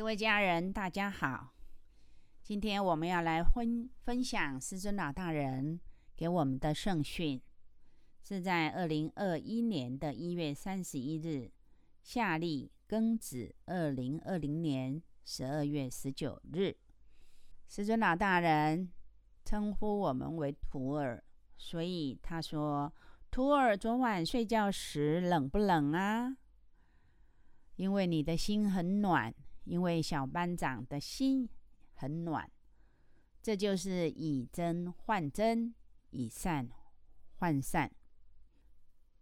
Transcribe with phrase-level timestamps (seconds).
[0.00, 1.52] 各位家人，大家好。
[2.42, 5.78] 今天我们要来分分享师尊老大人
[6.16, 7.38] 给我们的圣训，
[8.22, 11.52] 是在二零二一年的一月三十一日，
[12.02, 16.74] 夏历庚子二零二零年十二月十九日。
[17.68, 18.90] 师尊老大人
[19.44, 21.22] 称呼我们为徒儿，
[21.58, 22.90] 所以他说
[23.30, 26.38] ：“徒儿，昨晚睡觉时冷不冷啊？
[27.76, 31.48] 因为你的心很暖，因为小班长的心
[31.94, 32.50] 很暖。
[33.42, 35.74] 这就是以真换真，
[36.10, 36.68] 以善
[37.36, 37.90] 换善。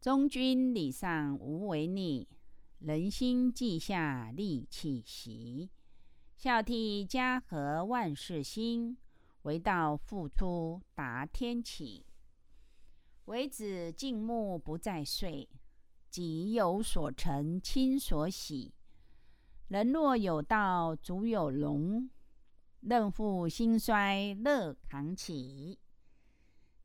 [0.00, 2.28] 忠君礼上无违逆，
[2.78, 5.70] 人心计下利气息。”
[6.36, 8.96] 孝悌家和万事兴，
[9.42, 12.06] 为道付出达天启。
[13.24, 15.48] 为子敬慕不再睡，
[16.08, 18.72] 己有所成亲所喜。
[19.68, 22.08] 人若有道足有容，
[22.80, 25.78] 任负兴衰乐扛起。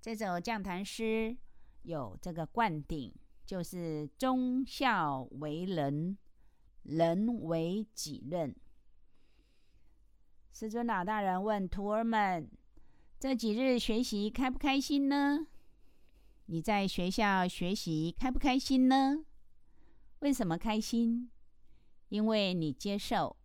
[0.01, 1.37] 这首降坛诗
[1.83, 3.13] 有这个灌顶，
[3.45, 6.17] 就是忠孝为人，
[6.83, 8.53] 人为己任。
[10.51, 12.51] 师尊老大人问徒儿们
[13.17, 15.47] ：“这几日学习开不开心呢？
[16.47, 19.23] 你在学校学习开不开心呢？
[20.19, 21.29] 为什么开心？
[22.13, 23.35] 因为你接受。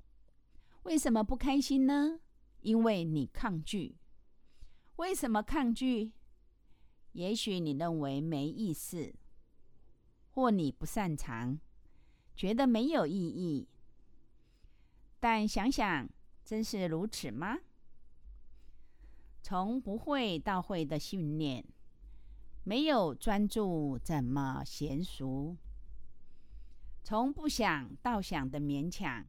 [0.82, 2.20] 为什么不开心呢？
[2.60, 3.96] 因为你抗拒。
[4.96, 6.12] 为什么抗拒？
[7.12, 9.14] 也许你认为没意思，
[10.32, 11.58] 或你不擅长，
[12.36, 13.66] 觉得没有意义。
[15.18, 16.06] 但想想。”
[16.44, 17.58] 真是如此吗？
[19.42, 21.62] 从不会到会的训练，
[22.64, 25.56] 没有专注怎么娴熟？
[27.08, 29.24] 从不想到想的勉强，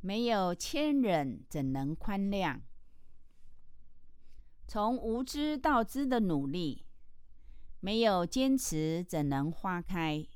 [0.00, 2.60] 没有谦忍怎能宽谅？
[4.66, 6.86] 从无知到知的努力，
[7.80, 10.26] 没有坚持怎能花开？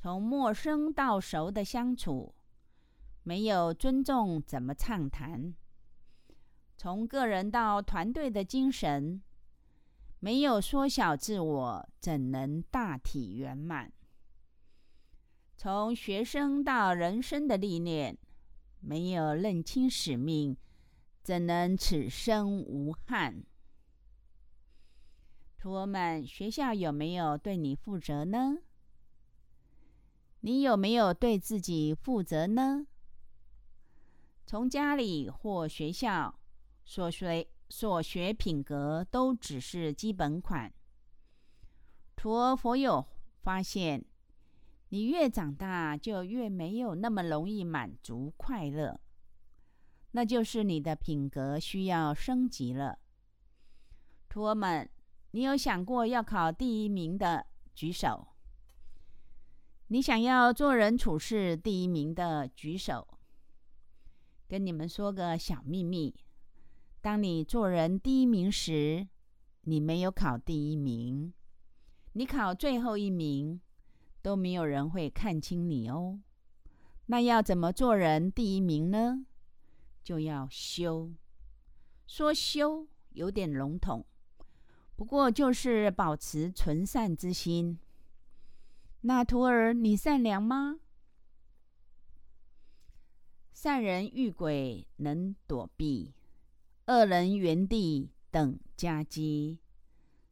[0.00, 2.34] 从陌生到熟的相处。
[3.22, 5.54] 没有尊重，怎么畅谈？
[6.76, 9.22] 从个人到团队的精神，
[10.18, 13.92] 没有缩小自我，怎能大体圆满？
[15.56, 18.18] 从学生到人生的历练，
[18.80, 20.56] 没有认清使命，
[21.22, 23.42] 怎能此生无憾？
[25.56, 28.58] 徒儿们，学校有没有对你负责呢？
[30.40, 32.86] 你有没有对自己负责呢？
[34.44, 36.38] 从家里或学校
[36.84, 40.72] 所学所学品格都只是基本款。
[42.14, 43.04] 徒儿佛有
[43.42, 44.04] 发现，
[44.90, 49.00] 你越长大就越没有那么容易满足快乐，
[50.12, 52.98] 那就是你的品格需要升级了。
[54.28, 54.88] 徒儿们，
[55.32, 58.28] 你有想过要考第一名的举手？
[59.88, 63.06] 你想要做人处事第一名的举手？
[64.48, 66.14] 跟你们说个小秘密：
[67.00, 69.08] 当你做人第一名时，
[69.62, 71.32] 你没有考第一名，
[72.12, 73.60] 你考最后一名，
[74.26, 76.18] 都没有人会看清你哦。
[77.06, 79.24] 那要怎么做人第一名呢？
[80.02, 81.12] 就要修。
[82.08, 84.04] 说修有点笼统，
[84.96, 87.78] 不过就是保持纯善之心。
[89.02, 90.80] 那徒儿，你善良吗？
[93.52, 96.12] 善人遇鬼能躲避，
[96.86, 99.60] 恶人原地等夹击。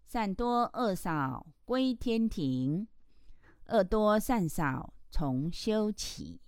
[0.04, 2.88] 善多恶少归天庭，
[3.68, 6.40] 恶多善少从修起。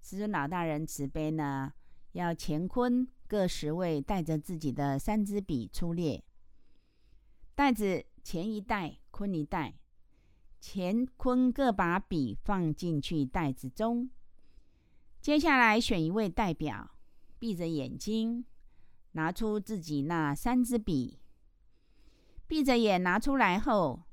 [0.00, 1.72] 师尊老大人慈悲呢，
[2.12, 6.24] 要乾坤各十位带着自己的三支笔出列，
[7.54, 9.74] 袋子前一袋，坤一袋，
[10.62, 14.08] 乾坤各把笔放进去袋子中。
[15.20, 16.90] 接下来选一位代表，
[17.38, 18.46] 闭着眼睛，
[19.12, 21.18] 拿出自己那三支笔。
[22.46, 24.04] 闭着眼拿出来后，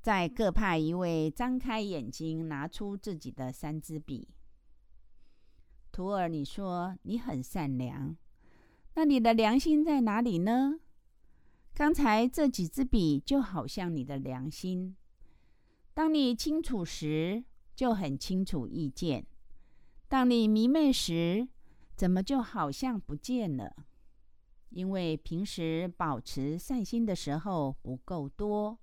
[0.00, 4.28] 再各派一位张开眼睛，拿出自己的三支笔。
[5.90, 8.16] 徒儿，你说你很善良，
[8.94, 10.80] 那你的良心在哪里呢？
[11.74, 14.96] 刚才这几支笔就好像你的良心，
[15.94, 19.26] 当你清楚时，就很清楚意见。
[20.08, 21.48] 当你迷昧时，
[21.94, 23.74] 怎么就好像不见了？
[24.70, 28.78] 因为平时保持善心的时候不够多，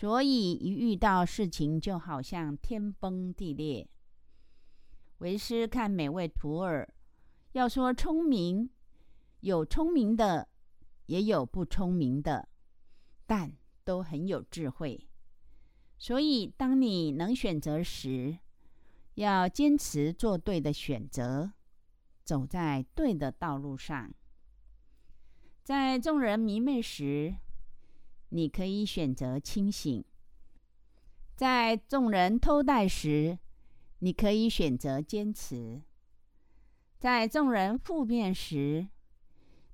[0.00, 3.86] 所以一遇到事情就好像天崩地裂。
[5.18, 6.88] 为师看每位徒儿，
[7.52, 8.70] 要说聪明，
[9.40, 10.48] 有聪明的，
[11.04, 12.48] 也有不聪明的，
[13.26, 13.52] 但
[13.84, 15.06] 都很有智慧。
[15.98, 18.38] 所以，当你能选择时，
[19.16, 21.52] 要坚持做对的选择，
[22.24, 24.10] 走在对的道路上。
[25.62, 27.36] 在众人迷昧时，
[28.30, 30.02] 你可以选择清醒；
[31.36, 33.38] 在众人偷戴时，
[33.98, 35.82] 你可以选择坚持；
[36.98, 38.88] 在众人负面时，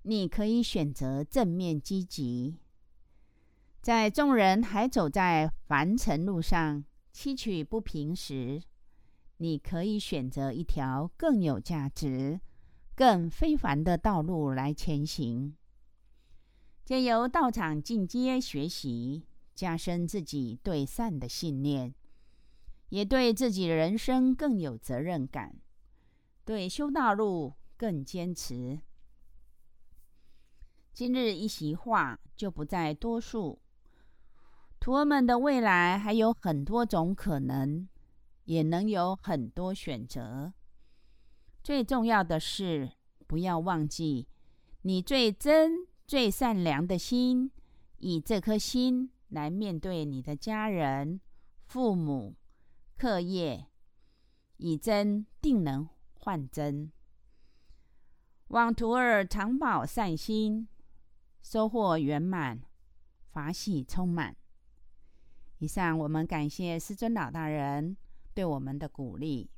[0.03, 2.56] 你可以选择正面积极。
[3.82, 8.62] 在众人还走在凡尘路上崎岖不平时，
[9.37, 12.41] 你可以选择一条更有价值、
[12.94, 15.55] 更非凡的道路来前行。
[16.87, 19.25] 借由道场进阶学习，
[19.56, 21.93] 加深自己对善的信念，
[22.91, 25.56] 也对自己人生更有责任感，
[26.44, 28.79] 对修道路更坚持。
[30.94, 33.61] 今日一席话，就不再多述。
[34.79, 37.89] 徒儿们的未来还有很多种可能，
[38.44, 40.53] 也能有很多选择。
[41.65, 42.93] 最重要的是，
[43.27, 44.29] 不要忘记
[44.82, 47.50] 你最真、最善良的心
[47.99, 51.20] 以这颗心来面对你的家人
[51.64, 52.37] 父母
[52.97, 53.67] 课业
[54.58, 56.93] 以真定能换真。
[58.49, 60.69] 望徒儿常保善心
[61.43, 62.62] 收获圆满
[63.32, 64.37] 法喜充满。
[65.58, 67.97] 以上我们感谢师尊老大人
[68.32, 69.50] 对我们的鼓励。